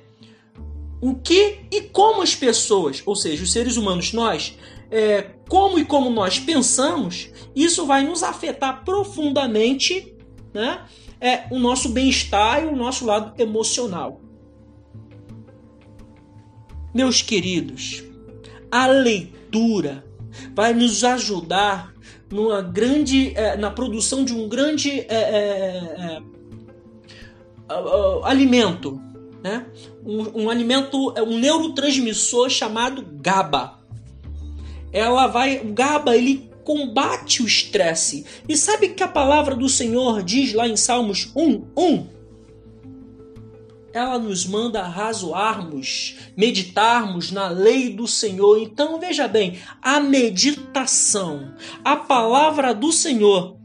o 1.01 1.15
que 1.15 1.61
e 1.71 1.81
como 1.81 2.21
as 2.21 2.35
pessoas, 2.35 3.03
ou 3.07 3.17
seja, 3.17 3.43
os 3.43 3.51
seres 3.51 3.79
humanos, 3.79 4.13
nós, 4.13 4.59
é, 4.91 5.23
como 5.49 5.79
e 5.79 5.85
como 5.85 6.11
nós 6.11 6.39
pensamos, 6.39 7.31
isso 7.57 7.87
vai 7.87 8.05
nos 8.05 8.23
afetar 8.23 8.85
profundamente 8.85 10.15
né, 10.53 10.85
é, 11.19 11.45
o 11.51 11.59
nosso 11.59 11.89
bem-estar 11.89 12.63
e 12.63 12.67
o 12.67 12.77
nosso 12.77 13.07
lado 13.07 13.41
emocional. 13.41 14.21
Meus 16.93 17.23
queridos, 17.23 18.10
a 18.71 18.87
leitura 18.87 20.05
vai 20.55 20.73
nos 20.73 21.03
ajudar 21.05 21.93
numa 22.31 22.63
grande, 22.63 23.33
é, 23.35 23.57
na 23.57 23.71
produção 23.71 24.25
de 24.25 24.33
um 24.33 24.49
grande 24.49 25.01
é, 25.01 25.15
é, 25.15 26.23
alimento, 28.25 29.01
né? 29.43 29.67
Um, 30.05 30.43
um, 30.45 30.51
alimento, 30.51 31.13
um 31.23 31.39
neurotransmissor 31.39 32.49
chamado 32.49 33.05
GABA. 33.21 33.79
Ela 34.93 35.27
vai, 35.27 35.59
o 35.59 35.73
GABA 35.73 36.17
ele 36.17 36.51
combate 36.65 37.43
o 37.43 37.47
estresse. 37.47 38.25
E 38.49 38.57
sabe 38.57 38.91
que 38.91 39.03
a 39.03 39.09
palavra 39.09 39.57
do 39.57 39.69
Senhor 39.69 40.23
diz 40.23 40.53
lá 40.53 40.69
em 40.69 40.77
Salmos 40.77 41.31
1, 41.35 41.65
1? 41.77 42.20
Ela 43.93 44.19
nos 44.19 44.47
manda 44.47 44.83
razoarmos, 44.83 46.17
meditarmos 46.37 47.31
na 47.31 47.49
lei 47.49 47.91
do 47.91 48.07
Senhor. 48.07 48.59
Então 48.59 48.99
veja 48.99 49.27
bem, 49.27 49.59
a 49.83 50.01
meditação, 50.01 51.55
a 51.85 51.97
palavra 51.97 52.73
do 52.73 52.93
Senhor, 52.93 53.57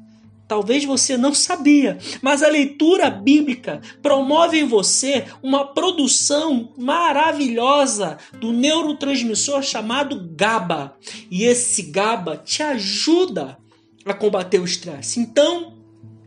talvez 0.47 0.83
você 0.83 1.17
não 1.17 1.33
sabia, 1.33 1.97
mas 2.21 2.41
a 2.41 2.47
leitura 2.47 3.09
bíblica 3.09 3.81
promove 4.01 4.59
em 4.59 4.67
você 4.67 5.25
uma 5.41 5.65
produção 5.65 6.73
maravilhosa 6.77 8.17
do 8.39 8.51
neurotransmissor 8.51 9.61
chamado 9.61 10.29
GABA. 10.35 10.95
E 11.29 11.43
esse 11.43 11.83
GABA 11.83 12.37
te 12.37 12.63
ajuda 12.63 13.57
a 14.05 14.13
combater 14.13 14.59
o 14.59 14.65
estresse. 14.65 15.19
Então, 15.19 15.73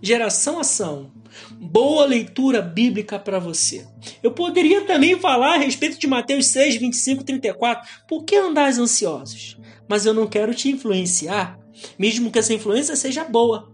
geração 0.03 0.59
ação 0.59 1.11
boa 1.59 2.07
leitura 2.07 2.63
bíblica 2.63 3.19
para 3.19 3.39
você. 3.39 3.87
Eu 4.23 4.33
poderia 4.33 4.85
também 4.85 5.19
falar 5.19 5.55
a 5.55 5.59
respeito 5.59 5.99
de 5.99 6.07
Mateus 6.07 6.47
6, 6.47 6.77
25 6.77 7.25
34. 7.25 7.89
Por 8.09 8.25
que 8.25 8.37
andais 8.37 8.79
ansiosos? 8.79 9.59
Mas 9.89 10.07
eu 10.07 10.15
não 10.15 10.27
quero 10.27 10.55
te 10.55 10.69
influenciar, 10.69 11.59
mesmo 11.99 12.31
que 12.31 12.39
essa 12.39 12.55
influência 12.55 12.97
seja 12.97 13.25
boa. 13.25 13.73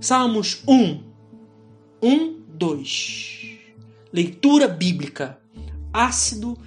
Salmos 0.00 0.62
1, 0.66 1.02
1, 2.02 2.42
2. 2.48 3.58
Leitura 4.12 4.68
bíblica. 4.68 5.38
Ácido, 5.92 6.58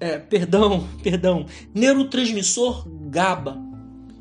é, 0.00 0.18
perdão, 0.18 0.88
perdão, 1.02 1.46
neurotransmissor 1.74 2.88
GABA. 3.08 3.58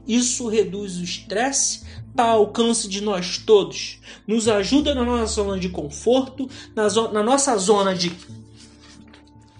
Isso 0.07 0.47
reduz 0.47 0.97
o 0.97 1.03
estresse 1.03 1.81
está 2.17 2.23
ao 2.23 2.39
alcance 2.39 2.89
de 2.89 2.99
nós 2.99 3.37
todos. 3.37 3.99
Nos 4.25 4.47
ajuda 4.47 4.95
na 4.95 5.05
nossa 5.05 5.35
zona 5.35 5.59
de 5.59 5.69
conforto, 5.69 6.49
na, 6.75 6.89
zo 6.89 7.11
na 7.11 7.21
nossa 7.21 7.55
zona 7.57 7.93
de 7.93 8.11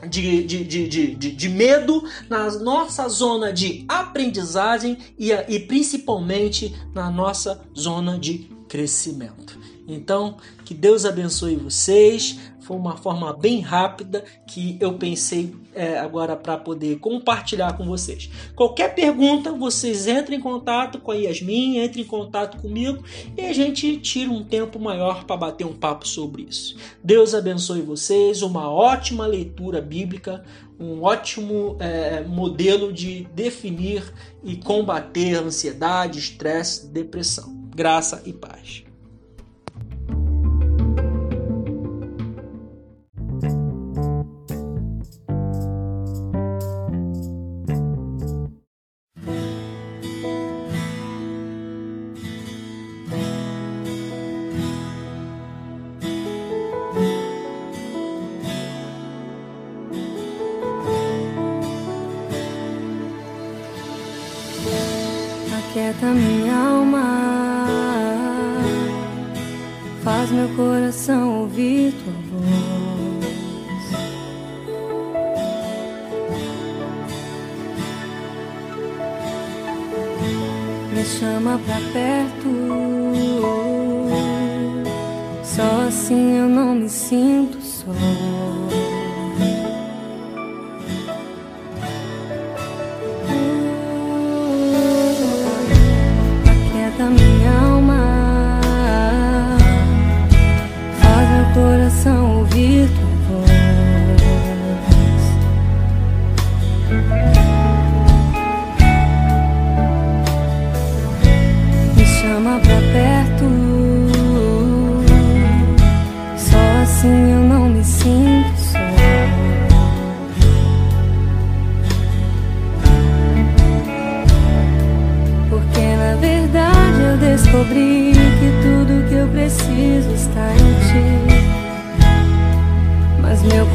de, 0.10 0.43
de, 0.43 0.63
de, 0.63 0.88
de, 1.15 1.32
de, 1.32 1.50
medo, 1.50 2.04
na 2.30 2.52
nossa 2.60 3.10
zona 3.10 3.52
de 3.52 3.84
aprendizagem 3.88 4.96
e, 5.17 5.32
e 5.32 5.60
principalmente 5.62 6.76
na 6.93 7.10
nossa 7.10 7.60
zona 7.76 8.17
de 8.20 8.48
crescimento. 8.70 9.58
Então, 9.88 10.38
que 10.63 10.76
Deus 10.76 11.04
abençoe 11.04 11.56
vocês. 11.56 12.38
Foi 12.67 12.75
uma 12.75 12.97
forma 12.97 13.32
bem 13.32 13.62
rápida 13.62 14.25
que 14.45 14.77
eu 14.82 14.95
pensei 14.95 15.56
é, 15.73 15.97
agora 15.97 16.36
para 16.36 16.58
poder 16.58 16.99
compartilhar 16.99 17.77
com 17.77 17.86
vocês. 17.86 18.30
Qualquer 18.53 18.93
pergunta, 18.93 19.53
vocês 19.53 20.06
entrem 20.06 20.38
em 20.38 20.41
contato 20.41 20.99
com 20.99 21.12
a 21.12 21.15
Yasmin, 21.15 21.82
entrem 21.82 22.03
em 22.03 22.08
contato 22.08 22.62
comigo 22.62 23.01
e 23.38 23.41
a 23.45 23.53
gente 23.53 23.95
tira 24.01 24.30
um 24.30 24.43
tempo 24.43 24.77
maior 24.80 25.23
para 25.23 25.38
bater 25.38 25.65
um 25.65 25.73
papo 25.73 26.06
sobre 26.06 26.43
isso. 26.43 26.75
Deus 27.01 27.34
abençoe 27.34 27.82
vocês, 27.82 28.41
uma 28.41 28.69
ótima 28.69 29.25
leitura 29.25 29.80
bíblica, 29.82 30.43
um 30.77 31.03
ótimo 31.03 31.77
é, 31.80 32.21
modelo 32.21 32.91
de 32.91 33.30
definir 33.34 34.03
e 34.43 34.58
combater 34.58 35.36
ansiedade, 35.36 36.19
estresse, 36.19 36.86
depressão. 36.88 37.56
Graça 37.73 38.21
e 38.25 38.34
paz. 38.34 38.87
Me 80.97 81.05
chama 81.05 81.60
pra 81.63 81.75
perto, 81.93 82.49
só 85.43 85.88
assim 85.88 86.38
eu 86.39 86.49
não 86.49 86.73
me 86.73 86.89
sinto 86.89 87.62
só. 87.62 88.57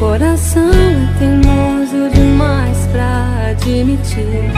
Coração 0.03 0.69
é 0.69 1.07
teimoso 1.17 2.09
demais 2.13 2.77
pra 2.91 3.51
admitir. 3.51 4.51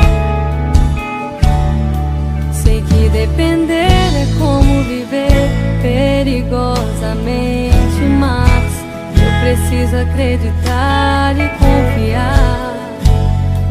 Sei 2.52 2.82
que 2.82 3.10
depender 3.10 3.76
é 3.76 4.26
como 4.40 4.84
viver 4.86 5.52
perigosamente, 5.84 8.02
mas 8.20 8.84
eu 9.22 9.30
preciso 9.42 9.98
acreditar 9.98 11.36
e 11.38 11.48
confiar 11.60 12.74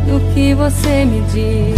no 0.07 0.21
que 0.33 0.55
você 0.55 1.05
me 1.05 1.23
diz. 1.23 1.75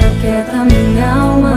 Aquieta 0.00 0.64
minha 0.64 1.12
alma, 1.12 1.56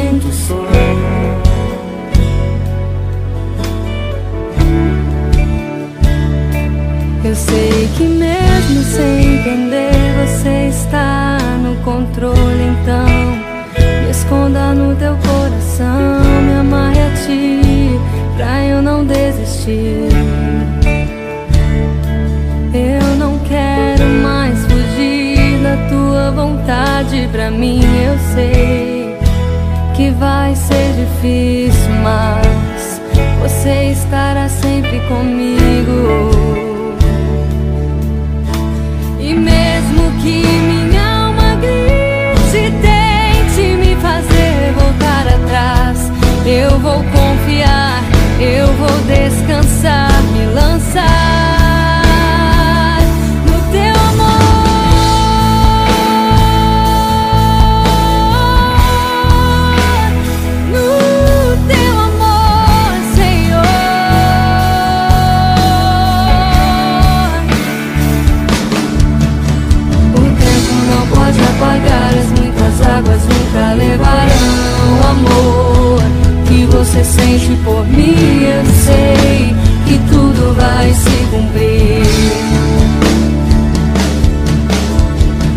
águas 73.01 73.21
nunca 73.23 73.73
levarão 73.73 74.91
o 74.93 75.07
amor 75.09 76.01
que 76.47 76.65
você 76.65 77.03
sente 77.03 77.55
por 77.63 77.85
mim. 77.87 78.43
Eu 78.43 78.65
sei 78.85 79.55
que 79.85 79.99
tudo 80.09 80.53
vai 80.55 80.93
se 80.93 81.25
cumprir. 81.31 82.03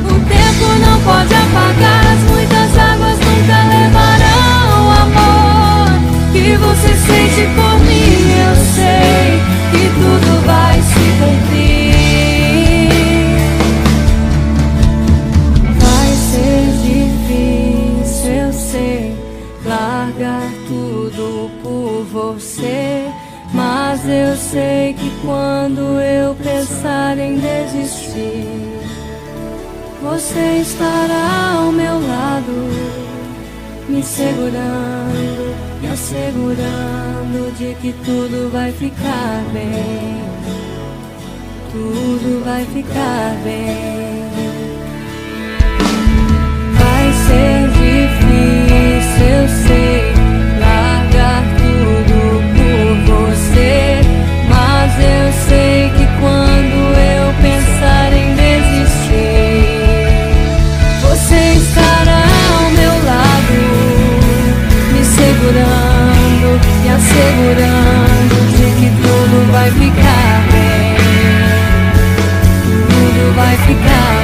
O 0.05 0.21
tempo 0.27 0.67
não 0.87 1.01
pode 1.01 1.35
apagar 1.35 2.07
as 2.13 2.21
muitas 2.31 2.79
águas 2.79 3.19
nunca 3.19 3.59
levarão 3.75 4.87
o 4.87 4.91
amor 5.03 5.91
que 6.33 6.57
você 6.57 6.95
sente 6.95 7.47
por 7.55 7.79
mim. 7.81 8.33
Eu 8.41 8.57
sei 8.75 9.43
que 9.71 9.89
tudo 10.01 10.47
vai 10.47 10.81
se 10.81 11.05
cumprir. 11.19 11.84
Sei 24.55 24.95
que 24.95 25.11
quando 25.21 26.01
eu 26.01 26.33
pensar 26.37 27.19
em 27.19 27.41
desistir, 27.41 28.47
você 30.01 30.59
estará 30.61 31.57
ao 31.57 31.73
meu 31.73 31.95
lado, 31.95 32.53
me 33.89 34.01
segurando, 34.01 35.57
me 35.83 35.89
assegurando 35.89 37.53
de 37.59 37.75
que 37.81 37.93
tudo 38.05 38.49
vai 38.53 38.71
ficar 38.71 39.43
bem. 39.53 40.23
Tudo 41.73 42.45
vai 42.45 42.65
ficar 42.67 43.35
bem. 43.43 44.23
Vai 46.79 47.13
ser 47.27 47.71
difícil, 47.83 49.27
eu 49.27 49.49
sei, 49.67 50.14
me 67.25 67.31
assegurando 67.31 68.35
de 68.57 68.71
que 68.79 68.91
tudo 69.03 69.53
vai 69.53 69.71
ficar 69.71 70.45
bem. 70.53 70.97
Tudo 72.89 73.35
vai 73.35 73.57
ficar 73.57 74.15
bem. 74.19 74.24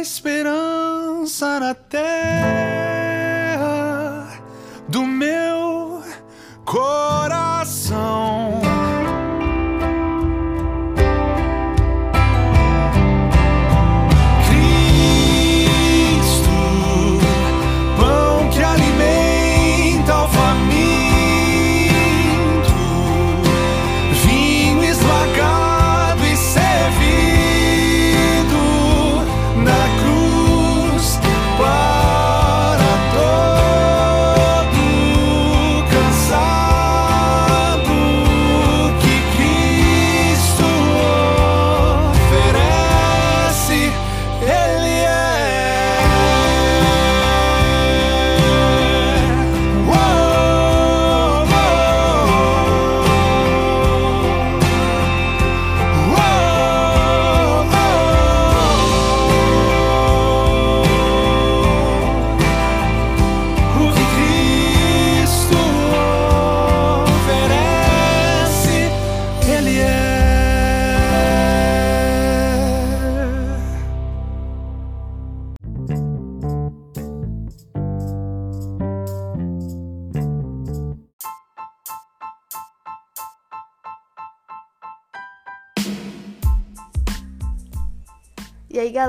esperança 0.00 1.60
na 1.60 1.74
terra. 1.74 2.19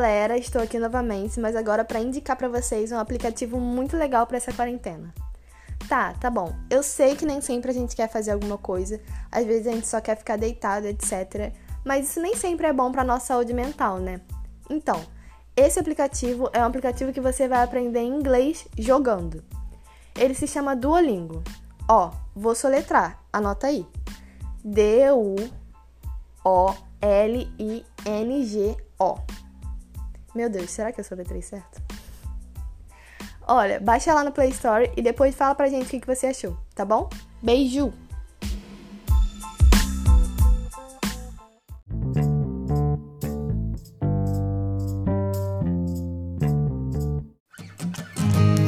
Galera, 0.01 0.35
estou 0.35 0.59
aqui 0.59 0.79
novamente, 0.79 1.39
mas 1.39 1.55
agora 1.55 1.85
para 1.85 1.99
indicar 1.99 2.35
para 2.35 2.49
vocês 2.49 2.91
um 2.91 2.97
aplicativo 2.97 3.59
muito 3.59 3.95
legal 3.95 4.25
para 4.25 4.37
essa 4.37 4.51
quarentena. 4.51 5.13
Tá, 5.87 6.15
tá 6.15 6.27
bom. 6.27 6.55
Eu 6.71 6.81
sei 6.81 7.15
que 7.15 7.23
nem 7.23 7.39
sempre 7.39 7.69
a 7.69 7.73
gente 7.73 7.95
quer 7.95 8.09
fazer 8.09 8.31
alguma 8.31 8.57
coisa, 8.57 8.99
às 9.31 9.45
vezes 9.45 9.67
a 9.67 9.71
gente 9.71 9.85
só 9.85 10.01
quer 10.01 10.17
ficar 10.17 10.37
deitado, 10.37 10.87
etc. 10.87 11.53
Mas 11.85 12.09
isso 12.09 12.19
nem 12.19 12.35
sempre 12.35 12.65
é 12.65 12.73
bom 12.73 12.91
para 12.91 13.03
nossa 13.03 13.27
saúde 13.27 13.53
mental, 13.53 13.99
né? 13.99 14.21
Então, 14.71 14.99
esse 15.55 15.79
aplicativo 15.79 16.49
é 16.51 16.59
um 16.61 16.65
aplicativo 16.65 17.13
que 17.13 17.21
você 17.21 17.47
vai 17.47 17.61
aprender 17.63 18.01
inglês 18.01 18.67
jogando. 18.75 19.43
Ele 20.17 20.33
se 20.33 20.47
chama 20.47 20.75
Duolingo. 20.75 21.43
Ó, 21.87 22.09
vou 22.35 22.55
soletrar, 22.55 23.21
anota 23.31 23.67
aí. 23.67 23.85
D 24.65 25.11
U 25.11 25.35
O 26.43 26.73
L 26.99 27.53
I 27.59 27.85
N 28.03 28.43
G 28.43 28.75
O. 28.97 29.40
Meu 30.33 30.49
Deus, 30.49 30.71
será 30.71 30.91
que 30.91 30.99
eu 30.99 31.03
soletrei 31.03 31.41
certo? 31.41 31.81
Olha, 33.47 33.79
baixa 33.79 34.13
lá 34.13 34.23
no 34.23 34.31
Play 34.31 34.49
Store 34.49 34.89
e 34.95 35.01
depois 35.01 35.35
fala 35.35 35.53
pra 35.53 35.67
gente 35.67 35.95
o 35.95 35.99
que 35.99 36.07
você 36.07 36.27
achou, 36.27 36.57
tá 36.73 36.85
bom? 36.85 37.09
Beijo! 37.41 37.91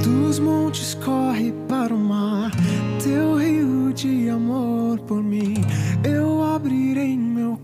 Dos 0.03 0.39
montes 0.39 0.95
corre 0.95 1.53
para 1.69 1.93
o 1.93 1.97
mar, 1.97 2.51
teu 3.01 3.37
rio 3.37 3.93
de 3.93 4.29
amor 4.29 4.99
por 5.01 5.23
mim. 5.23 5.53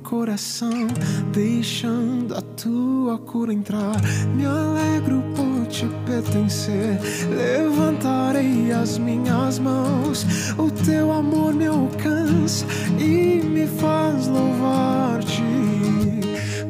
Coração, 0.09 0.87
deixando 1.31 2.35
a 2.35 2.41
tua 2.41 3.19
cura 3.19 3.53
entrar. 3.53 3.95
Me 4.35 4.43
alegro 4.43 5.21
por 5.35 5.67
te 5.67 5.85
pertencer, 6.03 6.99
levantarei 7.29 8.71
as 8.71 8.97
minhas 8.97 9.59
mãos. 9.59 10.25
O 10.57 10.71
teu 10.71 11.11
amor 11.11 11.53
me 11.53 11.67
alcança 11.67 12.65
e 12.97 13.39
me 13.43 13.67
faz 13.67 14.25
louvar-te. 14.25 15.43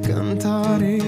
Cantarei 0.05 0.99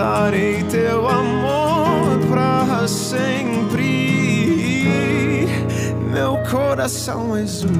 Cantarei 0.00 0.62
teu 0.62 1.06
amor 1.06 2.18
para 2.30 2.88
sempre. 2.88 3.86
Meu 6.10 6.38
coração 6.50 7.36
exulta. 7.36 7.76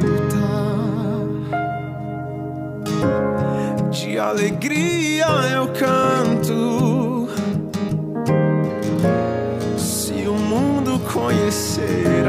De 3.90 4.18
alegria 4.18 5.28
eu 5.50 5.68
canto. 5.68 7.26
Se 9.78 10.28
o 10.28 10.34
mundo 10.34 11.00
conhecer 11.10 12.28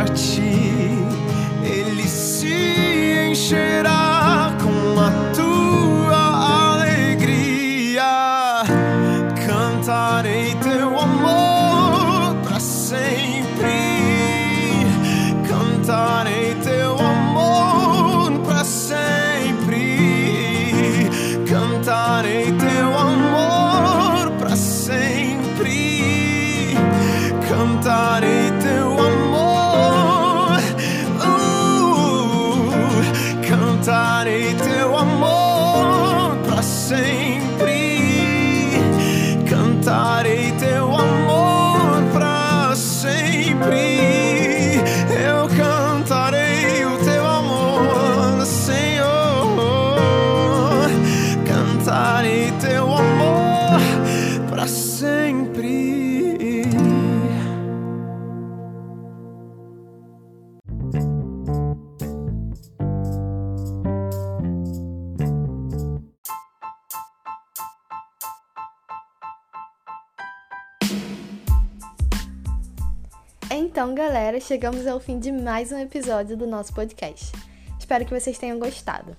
Então, 73.72 73.96
galera, 73.96 74.38
chegamos 74.38 74.86
ao 74.86 75.00
fim 75.00 75.18
de 75.18 75.32
mais 75.32 75.72
um 75.72 75.78
episódio 75.78 76.36
do 76.36 76.46
nosso 76.46 76.74
podcast. 76.74 77.32
Espero 77.80 78.04
que 78.04 78.14
vocês 78.14 78.38
tenham 78.38 78.60
gostado. 78.60 79.16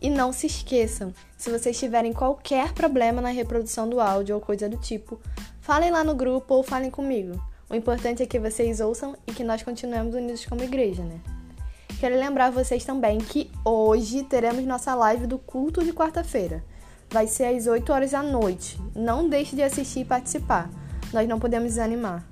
E 0.00 0.08
não 0.08 0.32
se 0.32 0.46
esqueçam, 0.46 1.12
se 1.36 1.50
vocês 1.50 1.78
tiverem 1.78 2.10
qualquer 2.10 2.72
problema 2.72 3.20
na 3.20 3.28
reprodução 3.28 3.86
do 3.86 4.00
áudio 4.00 4.34
ou 4.34 4.40
coisa 4.40 4.66
do 4.66 4.78
tipo, 4.78 5.20
falem 5.60 5.90
lá 5.90 6.02
no 6.02 6.14
grupo 6.14 6.54
ou 6.54 6.62
falem 6.62 6.90
comigo. 6.90 7.38
O 7.68 7.74
importante 7.74 8.22
é 8.22 8.26
que 8.26 8.38
vocês 8.38 8.80
ouçam 8.80 9.14
e 9.26 9.32
que 9.34 9.44
nós 9.44 9.62
continuemos 9.62 10.14
unidos 10.14 10.46
como 10.46 10.64
igreja, 10.64 11.02
né? 11.02 11.20
Quero 12.00 12.18
lembrar 12.18 12.50
vocês 12.50 12.86
também 12.86 13.18
que 13.18 13.50
hoje 13.62 14.22
teremos 14.22 14.64
nossa 14.64 14.94
live 14.94 15.26
do 15.26 15.38
culto 15.38 15.84
de 15.84 15.92
quarta-feira. 15.92 16.64
Vai 17.10 17.26
ser 17.26 17.44
às 17.44 17.66
8 17.66 17.92
horas 17.92 18.12
da 18.12 18.22
noite. 18.22 18.80
Não 18.96 19.28
deixe 19.28 19.54
de 19.54 19.62
assistir 19.62 20.00
e 20.00 20.06
participar. 20.06 20.70
Nós 21.12 21.28
não 21.28 21.38
podemos 21.38 21.72
desanimar. 21.72 22.26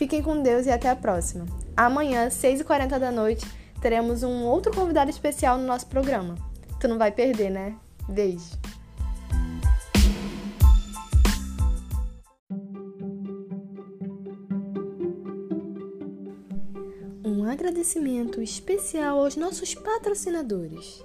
Fiquem 0.00 0.22
com 0.22 0.42
Deus 0.42 0.64
e 0.64 0.70
até 0.70 0.88
a 0.88 0.96
próxima. 0.96 1.44
Amanhã, 1.76 2.28
6h40 2.28 2.98
da 2.98 3.12
noite, 3.12 3.46
teremos 3.82 4.22
um 4.22 4.44
outro 4.46 4.74
convidado 4.74 5.10
especial 5.10 5.58
no 5.58 5.66
nosso 5.66 5.86
programa. 5.88 6.36
Tu 6.80 6.88
não 6.88 6.96
vai 6.96 7.12
perder, 7.12 7.50
né? 7.50 7.76
Beijo. 8.08 8.58
Um 17.22 17.44
agradecimento 17.44 18.40
especial 18.40 19.18
aos 19.18 19.36
nossos 19.36 19.74
patrocinadores. 19.74 21.04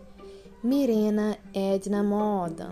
Mirena 0.64 1.38
Edna 1.54 2.02
Moda, 2.02 2.72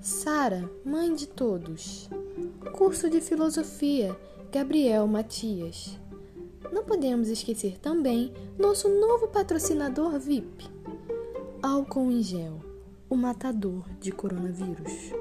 Sara, 0.00 0.66
mãe 0.82 1.14
de 1.14 1.26
todos. 1.26 2.08
Curso 2.72 3.10
de 3.10 3.20
Filosofia, 3.20 4.16
Gabriel 4.50 5.06
Matias. 5.06 5.98
Não 6.72 6.84
podemos 6.84 7.28
esquecer 7.28 7.78
também 7.78 8.32
nosso 8.58 8.88
novo 8.88 9.28
patrocinador 9.28 10.18
VIP, 10.18 10.68
Álcool 11.62 12.10
em 12.10 12.22
Gel, 12.22 12.60
o 13.08 13.16
matador 13.16 13.84
de 14.00 14.12
coronavírus. 14.12 15.12